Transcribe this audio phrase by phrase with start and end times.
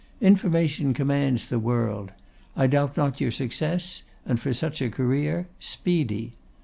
[0.19, 2.11] Information commands the world.
[2.57, 6.33] I doubt not your success, and for such a career, speedy.